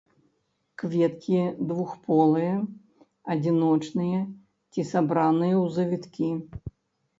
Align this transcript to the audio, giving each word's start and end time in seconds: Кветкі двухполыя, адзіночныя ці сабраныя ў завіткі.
Кветкі 0.83 1.41
двухполыя, 1.71 2.55
адзіночныя 3.35 4.19
ці 4.71 4.81
сабраныя 4.95 5.55
ў 5.63 5.65
завіткі. 5.79 6.29